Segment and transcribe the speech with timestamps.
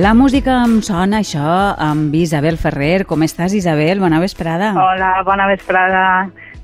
[0.00, 1.42] La música em sona això
[1.76, 3.02] amb Isabel Ferrer.
[3.04, 3.98] Com estàs, Isabel?
[4.00, 4.70] Bona vesprada.
[4.72, 6.04] Hola, bona vesprada.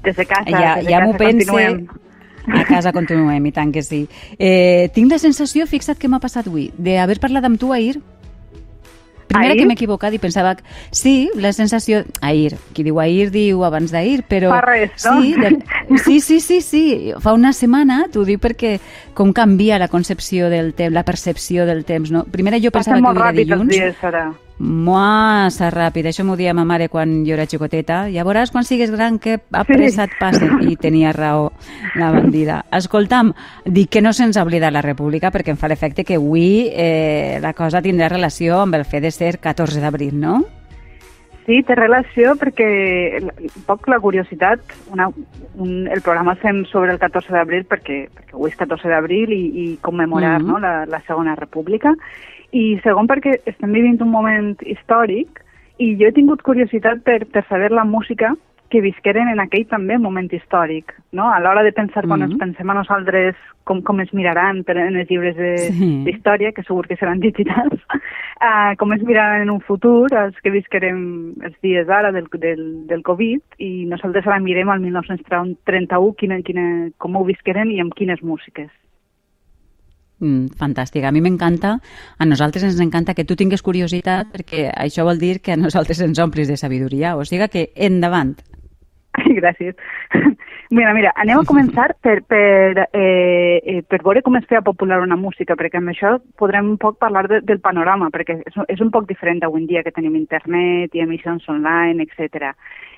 [0.07, 1.45] Des de casa, ja, des de ja casa m'ho pense.
[1.45, 1.83] continuem.
[2.46, 4.07] A casa continuem, i tant que sí.
[4.39, 7.99] Eh, tinc la sensació, fixa't què m'ha passat avui, d'haver parlat amb tu ahir.
[9.37, 9.62] Primera Ahir?
[9.62, 10.64] que m'he equivocat i pensava que...
[10.91, 12.03] Sí, la sensació...
[12.25, 12.57] Ahir.
[12.77, 14.50] Qui diu ahir diu abans d'ahir, però...
[14.55, 15.21] Fa res, no?
[15.21, 15.53] Sí, de...
[16.05, 16.85] sí, sí, sí, sí.
[17.23, 18.76] Fa una setmana, t'ho dic perquè
[19.17, 22.25] com canvia la concepció del temps, la percepció del temps, no?
[22.32, 23.72] Primera jo pensava que avui era dilluns.
[23.72, 24.46] dies.
[24.59, 28.07] Massa ràpid, això m'ho dia ma mare quan jo era xicoteta.
[28.13, 30.63] Ja veuràs quan sigues gran que apressat passen.
[30.65, 31.51] I tenia raó
[31.95, 32.62] la bandida.
[32.73, 33.34] Escolta'm,
[33.67, 37.39] dic que no se'ns ha oblidat la república perquè em fa l'efecte que avui eh,
[37.42, 40.41] la cosa tindrà relació amb el fet de ser 14 d'abril, no?
[41.47, 42.67] Sí, té relació perquè
[43.23, 45.06] un poc la curiositat, una,
[45.55, 49.31] un, el programa el fem sobre el 14 d'abril perquè, perquè avui és 14 d'abril
[49.33, 50.48] i, i commemorar Mhm.
[50.51, 51.95] no, la, la Segona República
[52.51, 55.43] i segon perquè estem vivint un moment històric
[55.79, 58.35] i jo he tingut curiositat per, per saber la música
[58.70, 61.28] que visqueren en aquell també moment històric, no?
[61.33, 62.31] A l'hora de pensar, quan Mhm.
[62.33, 66.05] ens pensem a nosaltres com, com es miraran per, en els llibres de- Sí.
[66.05, 67.81] d'història, que segur que seran digitals,
[68.41, 72.86] uh, com es miraran en un futur, els que visquerem els dies ara del, del,
[72.86, 77.95] del Covid, i nosaltres ara mirem al 1931 quina, quina, com ho visqueren i amb
[77.95, 78.70] quines músiques.
[80.17, 81.75] Mm, fantàstic, a mi m'encanta,
[82.17, 86.00] a nosaltres ens encanta que tu tingues curiositat perquè això vol dir que a nosaltres
[86.00, 88.33] ens omplis de sabidoria, o sigui que endavant.
[89.41, 89.77] Gràcies.
[90.70, 94.98] Mira, mira, anem a començar per, per, eh, eh, per veure com es feia popular
[94.98, 98.83] una música, perquè amb això podrem un poc parlar de, del panorama, perquè és, és
[98.83, 102.51] un poc diferent avui en dia que tenim internet i emissions online, etc.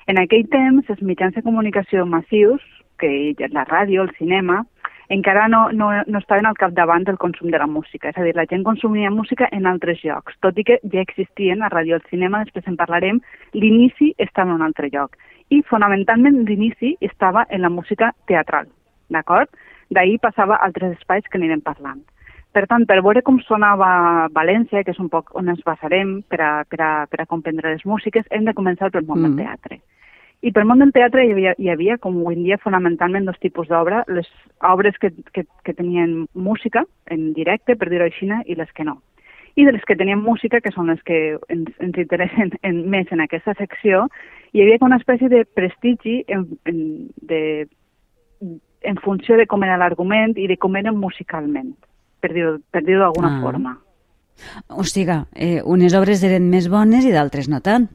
[0.09, 2.65] En aquell temps, els mitjans de comunicació massius,
[2.97, 4.63] que la ràdio, el cinema,
[5.09, 8.09] encara no, no, no estaven al capdavant del consum de la música.
[8.09, 11.63] És a dir, la gent consumia música en altres llocs, tot i que ja existien
[11.65, 13.19] a ràdio i al cinema, després en parlarem,
[13.53, 15.17] l'inici estava en un altre lloc.
[15.49, 18.69] I fonamentalment l'inici estava en la música teatral,
[19.09, 19.49] d'acord?
[19.89, 22.03] D'ahir passava a altres espais que anirem parlant.
[22.53, 26.39] Per tant, per veure com sonava València, que és un poc on ens basarem per
[26.41, 29.35] a, per a, per a comprendre les músiques, hem de començar pel món Mm.
[29.35, 29.81] del teatre.
[30.41, 33.39] I pel món del teatre hi havia, hi havia com avui en dia, fonamentalment dos
[33.43, 34.27] tipus d'obra, les
[34.63, 39.01] obres que, que, que tenien música en directe, per dir-ho així, i les que no.
[39.59, 43.11] I de les que tenien música, que són les que ens, ens interessen en, més
[43.11, 44.05] en aquesta secció,
[44.53, 46.79] hi havia com una espècie de prestigi en, en,
[47.19, 47.67] de,
[48.39, 51.73] en funció de com era l'argument i de com eren musicalment,
[52.23, 53.41] per dir-ho per dir d'alguna Ah.
[53.43, 53.77] forma.
[54.71, 57.89] O sigui, eh, unes obres eren més bones i d'altres no tant.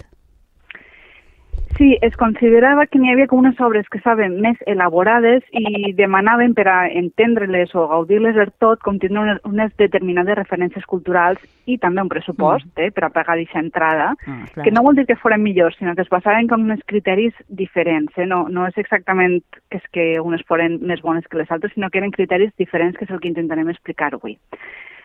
[1.77, 6.53] Sí, es considerava que n'hi havia com unes obres que estaven més elaborades i demanaven
[6.55, 11.75] per a entendre-les o gaudir-les del tot com tindre unes, unes determinades referències culturals i
[11.83, 14.63] també un pressupost eh, per a pagar aquesta entrada, clar.
[14.63, 18.15] que no vol dir que foren millors, sinó que es basaven com uns criteris diferents.
[18.23, 18.29] Eh?
[18.31, 21.91] No, no és exactament que és que unes foren més bones que les altres, sinó
[21.91, 24.39] que eren criteris diferents, que és el que intentarem explicar avui.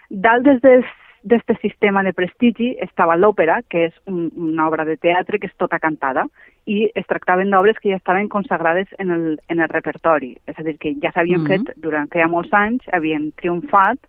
[0.10, 0.86] Dalt des des
[1.24, 5.56] d'aquest sistema de prestigi estava l'òpera, que és un, una obra de teatre que és
[5.58, 6.26] tota cantada,
[6.66, 10.64] i es tractaven d'obres que ja estaven consagrades en el, en el repertori, és a
[10.64, 11.48] dir, que ja s'havien Mhm.
[11.48, 14.00] fet durant feia molts anys, havien triomfat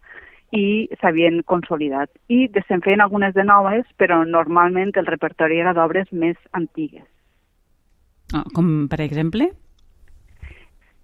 [0.52, 2.10] i s'havien consolidat.
[2.28, 7.04] I de- se'n feien algunes de noves, però normalment el repertori era d'obres més antigues.
[8.34, 9.50] Ah, com, per exemple?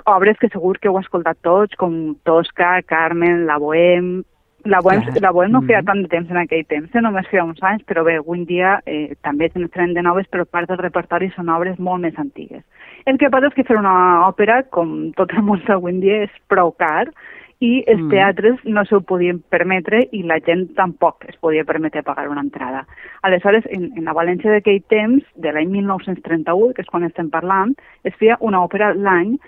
[0.06, 4.22] obres que segur que heu escoltat tots, com Tosca, Carmen, La Bohème...
[4.66, 5.22] La Bohème, Clar.
[5.22, 5.86] la Bohème no feia Mhm.
[5.86, 7.00] tant de temps en aquell temps, eh?
[7.00, 10.44] només feia uns anys, però bé, avui dia eh, també se'n tren de noves, però
[10.44, 12.62] part del repertori són obres molt més antigues.
[13.06, 16.30] El que passa és que fer una òpera, com tot el món avui dia, és
[16.48, 17.06] prou car,
[17.60, 18.10] i els Mm.
[18.10, 22.86] teatres no s'ho podien permetre i la gent tampoc es podia permetre pagar una entrada.
[23.22, 27.74] Aleshores, en, en la València d'aquell temps, de l'any 1931, que és quan estem parlant,
[28.04, 29.38] es feia una òpera l'any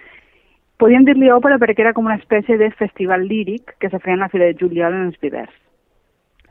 [0.78, 4.20] Podíem dir-li òpera perquè era com una espècie de festival líric que se feia en
[4.22, 5.50] la Fira de Juliol en els vivers.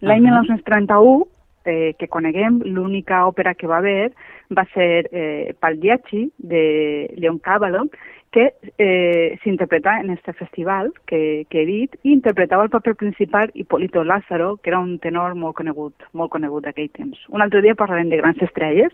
[0.01, 0.41] L'any Ahà.
[0.43, 1.27] 1931,
[1.65, 4.11] eh, que coneguem, l'única òpera que va haver
[4.51, 7.87] va ser eh, Pagliacci, de Leoncavallo,
[8.31, 13.49] que eh, s'interpreta en este festival que, que he dit, i interpretava el paper principal
[13.53, 17.17] Hipólito Lázaro, que era un tenor molt conegut, molt conegut d'aquell temps.
[17.31, 18.91] Un altre dia parlarem de grans estrelles.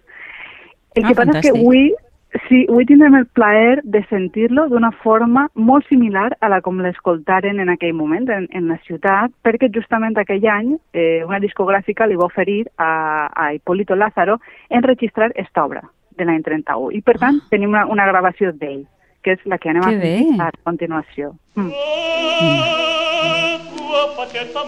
[0.93, 1.57] El Ah, que passa és que fantàstic.
[1.57, 1.95] avui
[2.47, 7.59] Sí, avui tindrem el plaer de sentir-lo d'una forma molt similar a la com l'escoltaren
[7.61, 12.17] en aquell moment en, en la ciutat, perquè justament aquell any eh, una discogràfica li
[12.17, 14.39] va oferir a, a Hipólito Lázaro
[14.69, 15.85] enregistrar esta obra
[16.17, 16.91] de l'any 31.
[16.97, 18.83] I per tant tenim una, una gravació d'ell,
[19.21, 21.35] que és la que anem Que a sentir a continuació.
[21.53, 21.69] Mm.
[23.77, 24.65] tua facetta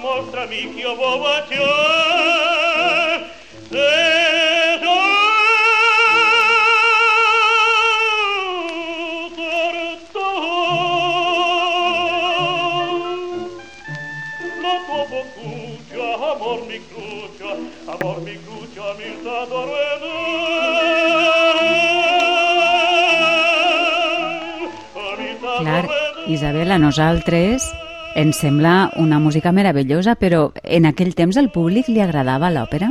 [25.60, 25.86] Clar,
[26.28, 27.68] Isabel, a nosaltres
[28.16, 32.90] ens sembla una música meravellosa, però en aquell temps al públic li agradava l'òpera?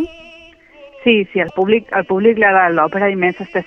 [1.04, 3.66] Sí, sí, al públic, al públic li agrada l'òpera i més aquestes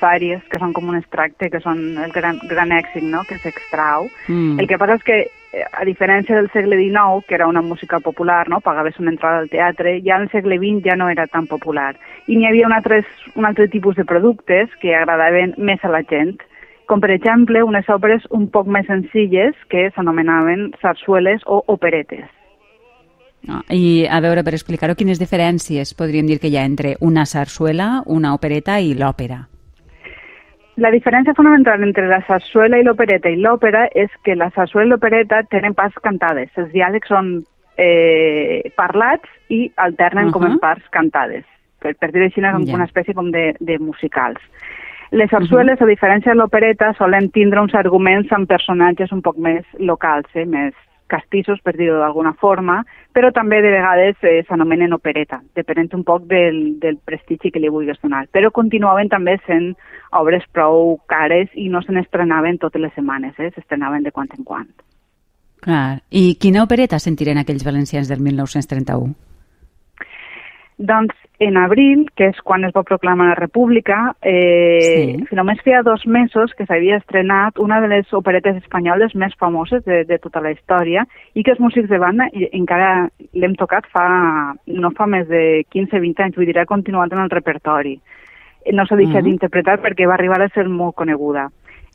[0.49, 3.21] que són com un extracte, que són el gran, gran èxit no?
[3.29, 4.07] que s'extrau.
[4.27, 4.59] Mm.
[4.59, 5.19] El que passa és que,
[5.53, 8.59] a diferència del segle XIX, que era una música popular, no?
[8.61, 11.95] pagaves una entrada al teatre, ja el segle XX ja no era tan popular.
[12.27, 13.03] I n'hi havia un altre,
[13.35, 16.37] un altre tipus de productes que agradaven més a la gent,
[16.87, 22.27] com per exemple unes òperes un poc més senzilles que s'anomenaven sarsueles o operetes.
[23.47, 27.25] No, I a veure, per explicar-ho, quines diferències podríem dir que hi ha entre una
[27.25, 29.45] sarsuela, una opereta i l'òpera?
[30.77, 34.91] La diferència fonamental entre la sarsuela i l'opereta i l'òpera és que la sarsuela i
[34.91, 36.51] l'opereta tenen parts cantades.
[36.53, 37.31] Els diàlegs són
[37.81, 40.33] eh, parlats i alternen uh -huh.
[40.33, 41.45] com en parts cantades.
[41.81, 42.75] Per, per dir-ho així, són yeah.
[42.75, 44.41] una espècie com de, de musicals.
[45.11, 45.89] Les sarsueles, uh -huh.
[45.89, 50.45] a diferència de l'opereta, solen tindre uns arguments amb personatges un poc més locals, eh,
[50.45, 50.73] més
[51.07, 52.81] castissos, per dir-ho d'alguna forma,
[53.15, 57.71] però també de vegades eh, s'anomenen opereta, depenent un poc del, del prestigi que li
[57.73, 58.25] vulguis donar.
[58.31, 59.71] Però continuaven també sent
[60.19, 63.51] obres prou cares i no se n'estrenaven totes les setmanes, eh?
[63.55, 64.67] s'estrenaven de quan en quan.
[65.63, 66.01] Clar.
[66.11, 69.26] I quina opereta sentiren aquells valencians del 1931?
[70.77, 75.35] Doncs en abril, que és quan es va proclamar la República, eh, sí.
[75.37, 80.03] només feia dos mesos que s'havia estrenat una de les operetes espanyoles més famoses de,
[80.05, 84.05] de tota la història i que els músics de banda i encara l'hem tocat fa,
[84.67, 87.97] no fa més de 15-20 anys, vull dir, ha continuat en el repertori.
[88.73, 89.29] No s'ha deixat uh -huh.
[89.29, 91.49] d'interpretar perquè va arribar a ser molt coneguda.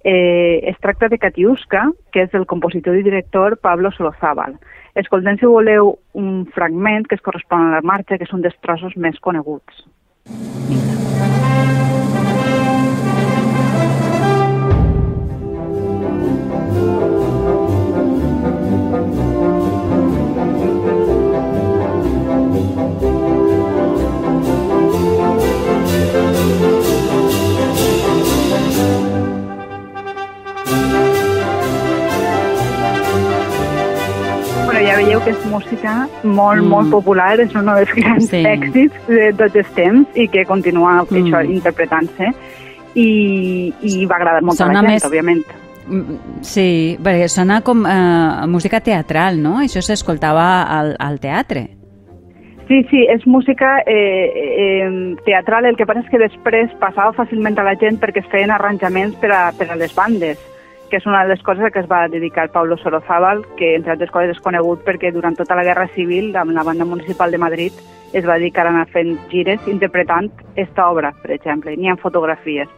[0.04, 4.58] Eh, es tracta de Katiuska, que és del compositor i director Pablo Solozábal.
[4.94, 8.58] Escoltem, si voleu, un fragment que es correspon a la marxa, que és un dels
[8.60, 9.86] trossos més coneguts.
[10.68, 11.01] Vinga.
[35.52, 36.68] Música molt, mm.
[36.72, 38.42] molt popular, és un dels grans sí.
[38.48, 41.20] èxits de tots els temps i que continua mm.
[41.22, 42.32] això interpretant-se
[42.94, 45.06] i, i va agradar molt Sona a la gent, més...
[45.08, 45.44] òbviament.
[45.82, 46.66] Mm, sí,
[47.02, 49.58] perquè sona com eh, música teatral, no?
[49.62, 51.66] Això s'escoltava al, al teatre.
[52.68, 57.58] Sí, sí, és música eh, eh, teatral, el que passa és que després passava fàcilment
[57.58, 60.40] a la gent perquè es feien arranjaments per a, per a les bandes
[60.92, 63.94] que és una de les coses a què es va dedicar Pablo Sorozábal, que entre
[63.94, 67.38] altres coses és conegut perquè durant tota la Guerra Civil, amb la banda municipal de
[67.40, 67.78] Madrid,
[68.12, 71.72] es va dedicar a anar fent gires interpretant esta obra, per exemple.
[71.80, 72.68] N'hi ha fotografies.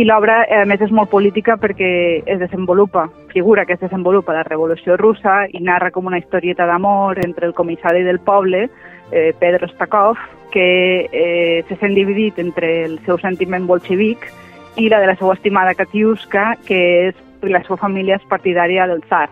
[0.00, 1.90] I l'obra, a més, és molt política perquè
[2.24, 7.20] es desenvolupa, figura que es desenvolupa la Revolució Russa i narra com una historieta d'amor
[7.20, 8.70] entre el comissari del poble,
[9.10, 10.16] eh, Pedro Stakov,
[10.56, 14.24] que eh, se sent dividit entre el seu sentiment bolxevic
[14.80, 17.20] i la de la seva estimada Katiuska, que és
[17.50, 19.28] la seva família és partidària del tsar.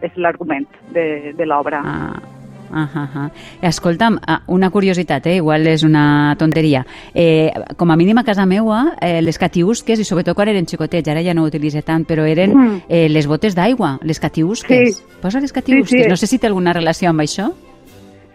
[0.00, 0.64] És l'argument
[0.94, 1.82] de, de l'obra.
[1.84, 2.30] Ah.
[2.72, 3.30] Ah, ah, ah.
[3.66, 5.36] Escolta'm, ah, una curiositat, eh?
[5.36, 6.84] igual és una tonteria.
[7.14, 11.10] Eh, com a mínim a casa meua, eh, les catiusques, i sobretot quan eren xicotets,
[11.10, 12.82] ara ja no ho utilitzo tant, però eren mm.
[12.88, 15.00] eh, les botes d'aigua, les catiusques.
[15.02, 15.18] Sí.
[15.20, 15.98] Posa les catiusques.
[15.98, 16.08] Sí, sí.
[16.08, 17.50] No sé si té alguna relació amb això.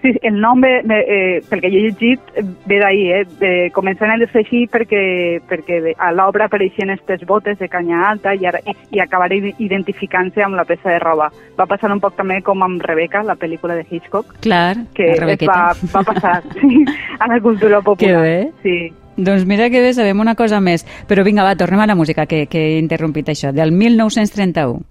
[0.05, 2.27] Sí, el nom, ve, eh, pel que jo he llegit,
[2.69, 3.21] ve d'ahir, eh?
[3.39, 5.01] De, començant a ser així perquè,
[5.49, 10.45] perquè a l'obra apareixien aquestes botes de canya alta i, ara, i, i acabaré identificant-se
[10.45, 11.31] amb la peça de roba.
[11.57, 14.37] Va passar un poc també com amb Rebeca, la pel·lícula de Hitchcock.
[14.45, 16.85] Clar, que va, va passar sí,
[17.17, 18.21] a la cultura popular.
[18.21, 18.39] Que bé.
[18.61, 18.77] Sí.
[19.17, 20.85] Doncs mira que bé, sabem una cosa més.
[21.09, 24.83] Però vinga, va, tornem a la música, que, que he interrompit això, del 1931.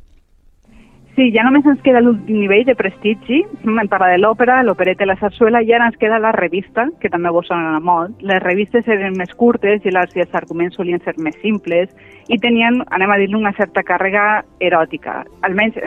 [1.14, 3.44] Sí, ja només ens queda l'últim nivell de prestigi.
[3.62, 7.11] Hem parlat de l'òpera, l'opereta i la sarsuela, i ara ens queda la revista, que
[7.12, 8.16] també vos sona molt.
[8.26, 11.92] Les revistes eren més curtes i els, els arguments solien ser més simples
[12.26, 15.21] i tenien, anem a dir-ne, una certa càrrega eròtica.
[15.47, 15.78] Almenys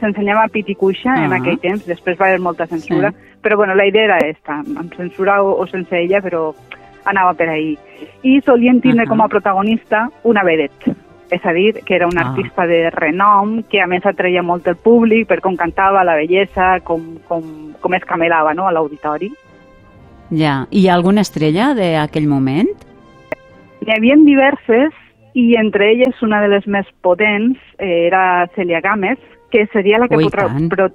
[0.00, 1.24] s'ensenyava pit i cuixa uh -huh.
[1.26, 3.16] en aquell temps, després va haver molta censura, sí.
[3.42, 6.52] però bueno, la idea era esta, amb censura o, o sense ella, però
[7.04, 7.78] anava per ahir.
[8.22, 9.10] I solien tindre uh -huh.
[9.10, 12.28] com a protagonista una vedette és a dir, que era un ah.
[12.28, 16.78] artista de renom, que a més atreia molt el públic per com cantava, la bellesa,
[16.84, 17.46] com, com,
[17.80, 19.30] com es camelava no, a l'auditori.
[20.34, 20.64] Ja.
[20.70, 22.70] I hi ha alguna estrella d'aquell moment?
[23.84, 24.94] N'hi havia diverses
[25.34, 29.18] i entre elles una de les més potents eh, era Celia Gámez,
[29.50, 30.46] que seria la que Ui, potrà...
[30.70, 30.88] Però,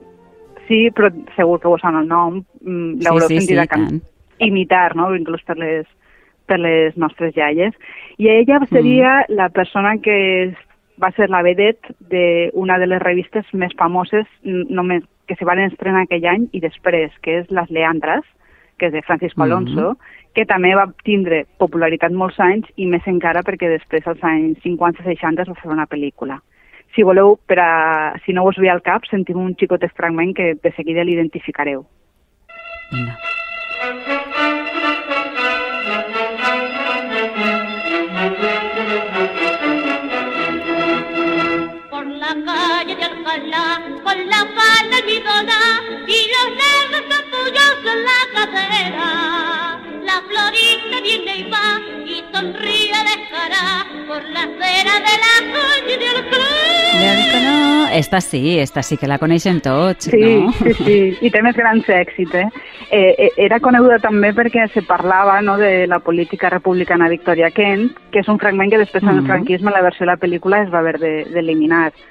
[0.68, 4.02] sí, però segur que vos sona el nom, mm, l'haureu sí, sí, sentit sí,
[4.48, 5.12] imitar, no?
[5.16, 5.88] inclús per les,
[6.50, 7.78] per les nostres iaies.
[8.18, 9.36] I ella seria Mm.
[9.38, 10.56] la persona que
[11.00, 16.04] va ser la vedette d'una de les revistes més famoses només que se van estrenar
[16.04, 18.26] aquell any i després, que és Les Leandres,
[18.78, 19.44] que és de Francisco.
[19.44, 19.98] Alonso,
[20.34, 25.46] que també va tindre popularitat molts anys i més encara perquè després, als anys 50-60,
[25.46, 26.40] es va fer una pel·lícula.
[26.96, 27.72] Si voleu, per a,
[28.26, 31.86] si no us ve al cap, sentim un xicotet fragment que de seguida l'identificareu.
[32.92, 33.18] Vinga.
[33.80, 34.19] por
[43.30, 45.62] de Alcalá, con la falda almidona
[46.08, 49.80] y los negros capullos en la cadera.
[50.04, 56.08] La florista viene y va y sonríe descarada por la acera de la calle de
[56.08, 56.46] Alcalá.
[57.00, 57.70] Del que no...
[57.90, 60.52] Esta sí, esta sí que la coneixen tots, Sí, no?
[60.54, 62.36] sí, sí, i té més grans èxits.
[62.38, 62.46] Eh?
[62.92, 67.96] Eh, eh, era coneguda també perquè se parlava no, de la política republicana Victoria Kent,
[68.14, 69.28] que és un fragment que després en el Mhm.
[69.28, 71.92] franquisme, la versió de la pel·lícula, es va haver de- d'eliminar.
[71.92, 72.09] Celia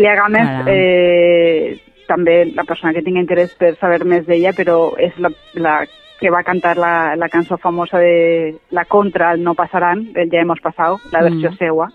[0.00, 0.66] Gámez, Caram.
[0.68, 5.80] eh, també la persona que tinga interès per saber més d'ella, però és la, la
[6.20, 10.40] que va cantar la, la cançó famosa de La Contra, el No Passaran, del Ja
[10.40, 11.56] hemos pasado, la versió Mm.
[11.58, 11.88] seua.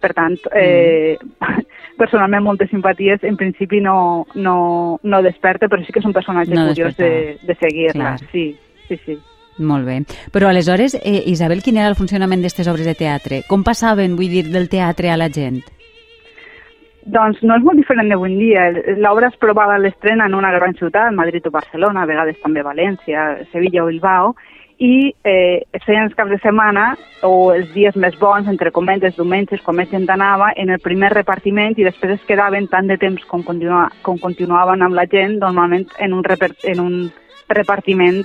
[0.00, 1.16] Per tant, eh,
[1.98, 6.54] personalment moltes simpaties en principi no, no, no desperta, però sí que és un personatge
[6.54, 8.16] No curiós de, de seguir-la.
[8.32, 8.56] Sí,
[8.88, 9.18] sí, sí.
[9.58, 10.00] Molt bé.
[10.32, 13.42] Però aleshores, eh, Isabel, quin era el funcionament d'aquestes obres de teatre?
[13.48, 15.60] Com passaven, vull dir, del teatre a la gent?
[17.04, 18.96] Doncs no és molt diferent d'avui en dia.
[19.02, 22.62] L'obra es provava a l'estrena en una gran ciutat, Madrid o Barcelona, a vegades també
[22.62, 24.34] València, Sevilla o Bilbao,
[24.82, 26.92] i eh, es feien els caps de setmana
[27.26, 31.12] o els dies més bons, entre cometes, diumenges, com més gent anava, en el primer
[31.12, 35.38] repartiment i després es quedaven tant de temps com, continua, com continuaven amb la gent,
[35.42, 36.96] normalment en un, reper, en un
[37.48, 38.22] repartiment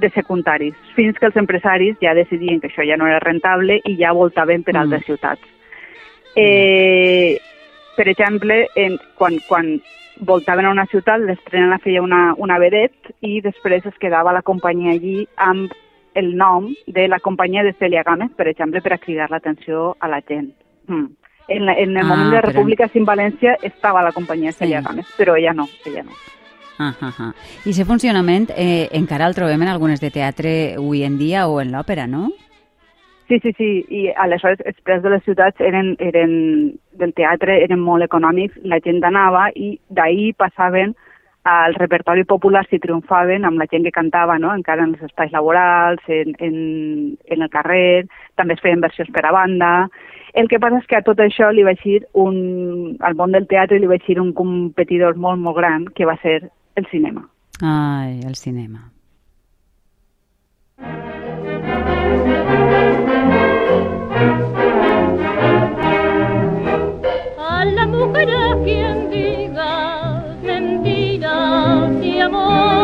[0.00, 3.96] de secundaris, fins que els empresaris ja decidien que això ja no era rentable i
[4.00, 4.80] ja voltaven per Mm.
[4.80, 5.42] altres ciutats.
[6.36, 7.40] Eh,
[8.00, 9.74] per exemple, en, quan, quan
[10.24, 14.40] voltaven a una ciutat, l'estrena la feia una, una vedet i després es quedava la
[14.42, 15.72] companyia allí amb
[16.16, 20.08] el nom de la companyia de Celia Gámez, per exemple, per a cridar l'atenció a
[20.08, 20.48] la gent.
[20.88, 21.06] Mm.
[21.50, 24.58] En, la, en el Ah, moment de però- República sin València estava la companyia Sí.
[24.64, 26.12] Celia Gámez, però ella no, ella no.
[26.78, 27.32] Ah, ah, ah.
[27.66, 31.60] I aquest funcionament eh, encara el trobem en algunes de teatre avui en dia o
[31.60, 32.30] en l'òpera, no?
[33.30, 36.32] Sí, sí, sí, i aleshores els preus de les ciutats eren, eren,
[36.98, 40.96] del teatre eren molt econòmics, la gent anava i d'ahir passaven
[41.46, 44.50] al repertori popular si triomfaven amb la gent que cantava, no?
[44.50, 46.56] encara en els espais laborals, en, en,
[47.30, 49.70] en el carrer, també es feien versions per a banda.
[50.34, 53.46] El que passa és que a tot això li va eixir un, al món del
[53.46, 56.40] teatre li va eixir un competidor molt, molt gran, que va ser
[56.74, 57.28] el cinema.
[57.62, 58.90] Ai, el cinema.
[60.82, 61.09] A
[68.28, 72.79] a quien diga mentiras y amor,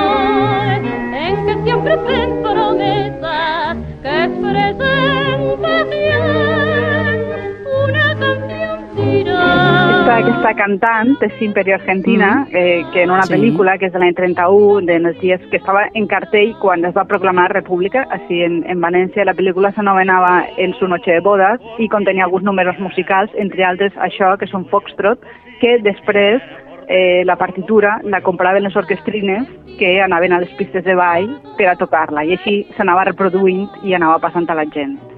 [10.07, 13.33] Aquesta, aquesta cantant és Imperio Argentina, eh, que en una Sí.
[13.35, 16.95] pel·lícula que és de l'any 31, de els dies que estava en cartell quan es
[16.95, 19.25] va proclamar república, així en, en València.
[19.25, 23.93] La pel·lícula s'anomenava En su noche de bodas i contenia alguns números musicals, entre altres
[23.97, 25.19] això, que és un foxtrot,
[25.61, 26.41] que després
[26.87, 31.67] eh, la partitura la compraven les orquestrines que anaven a les pistes de ball per
[31.67, 35.16] a tocar-la i així s'anava reproduint i anava passant a la gent.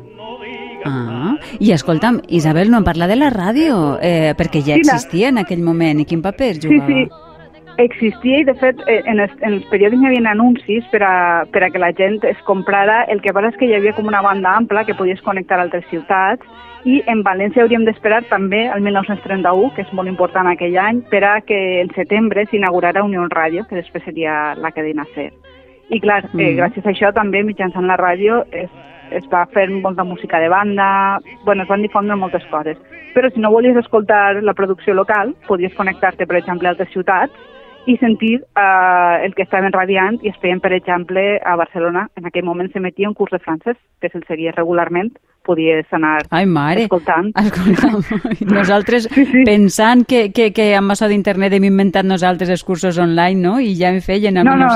[0.84, 5.28] Ah, i escolta'm, Isabel, no em parla de la ràdio, eh, perquè ja Sí, existia
[5.28, 6.86] en aquell moment, i quin paper Sí, jugava?
[6.86, 7.08] sí,
[7.78, 11.44] existia i de fet eh, en els, en els periòdics hi havia anuncis per a,
[11.52, 14.06] per a que la gent es comprara, el que passa és que hi havia com
[14.06, 16.42] una banda ampla que podies connectar a altres ciutats
[16.84, 21.24] i en València hauríem d'esperar també el 1931, que és molt important aquell any, per
[21.24, 25.32] a que el setembre s'inaugurara Unió Ràdio, que després seria la cadena SER.
[25.90, 26.56] I clar, eh, Mm.
[26.58, 28.68] gràcies a això també mitjançant la ràdio es,
[29.10, 32.76] es va fer molta música de banda, bueno, es van difondre moltes coses.
[33.14, 37.32] Però si no volies escoltar la producció local, podies connectar-te, per exemple, a altres ciutats
[37.86, 42.08] i sentir eh, el que estaven radiant i es feien, per exemple, a Barcelona.
[42.16, 45.10] En aquell moment s'emetia un curs de francès que se'l seguia regularment,
[45.42, 46.82] podies anar Ai, mare.
[46.82, 47.32] escoltant.
[47.34, 48.02] Escolta'm,
[48.58, 49.44] nosaltres Sí, sí.
[49.46, 53.58] pensant que, que, que amb això d'internet hem inventat nosaltres els cursos online, no?
[53.58, 54.68] I ja en feien el No, no.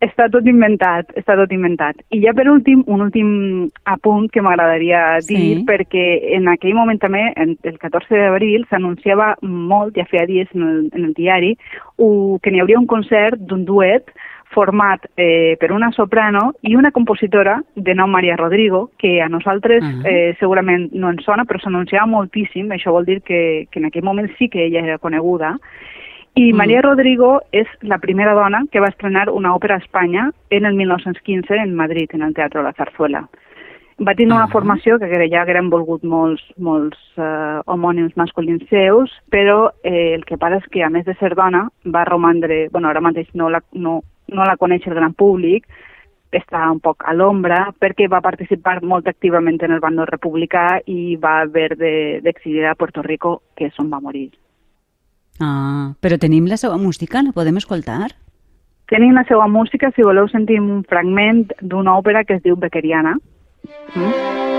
[0.00, 0.08] 1931.
[0.08, 1.96] Està tot inventat, està tot inventat.
[2.10, 5.64] I ja per últim, un últim apunt que m'agradaria dir, Sí.
[5.66, 10.62] perquè en aquell moment també, en, el 14 d'abril, s'anunciava molt, ja feia dies en
[10.62, 11.56] el, en el diari,
[11.98, 14.04] u, que n'hi hauria un concert d'un duet
[14.52, 19.84] format eh, per una soprano i una compositora de nom Maria Rodrigo, que a nosaltres
[19.84, 20.02] Ah.
[20.08, 24.02] eh, segurament no ens sona, però s'anunciava moltíssim, això vol dir que, que en aquell
[24.02, 25.58] moment sí que ella era coneguda,
[26.34, 26.56] i Mm.
[26.56, 30.74] Maria Rodrigo és la primera dona que va estrenar una òpera a Espanya en el
[30.74, 33.28] 1915 en Madrid, en el Teatre La Zarzuela.
[34.00, 34.48] Va tenir una Ah.
[34.48, 40.38] formació que ja hagueren volgut molts, molts eh, homònims masculins seus, però eh, el que
[40.38, 42.68] passa és que, a més de ser dona, va romandre...
[42.70, 45.66] bueno, ara mateix no la, no, no la coneix el gran públic,
[46.32, 51.16] està un poc a l'ombra perquè va participar molt activament en el bàndol republicà i
[51.16, 54.30] va haver de- d'exiliar a Puerto Rico, que és on va morir.
[55.40, 58.10] Ah, però tenim la seva música, la podem escoltar?
[58.92, 63.16] Tenim la seva música, si voleu sentim un fragment d'una òpera que es diu Bequeriana.
[63.94, 64.49] Mm?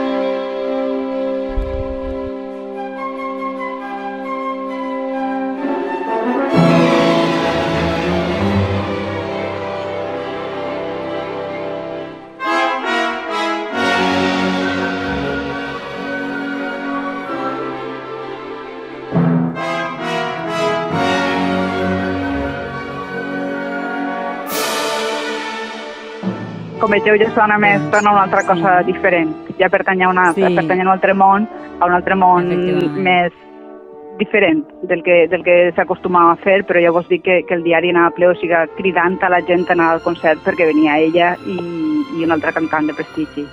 [26.91, 29.31] Vegeu, ja sona més, sona una altra cosa diferent.
[29.59, 30.43] Ja pertany a, una, Sí.
[30.43, 30.55] sí.
[30.55, 31.47] pertany a un altre món,
[31.79, 32.49] a un altre món
[33.03, 33.31] més
[34.19, 37.63] diferent del que, del que s'acostumava a fer, però ja vos dic que, que el
[37.63, 40.99] diari anava ple, o sigui, cridant a la gent a anar al concert perquè venia
[40.99, 41.57] ella i,
[42.19, 43.47] i un altre cantant de prestigi.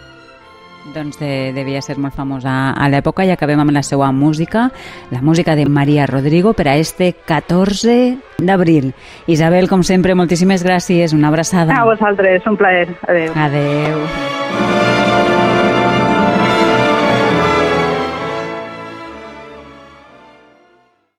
[0.94, 4.70] Doncs de, devia ser molt famosa a l'època i acabem amb la seva música,
[5.11, 8.94] la música de Maria Rodrigo per a este 14 d'abril.
[9.26, 11.76] Isabel, com sempre, moltíssimes gràcies, una abraçada.
[11.76, 12.88] A vosaltres, un plaer.
[13.06, 13.32] Adéu.
[13.36, 14.77] Adeu.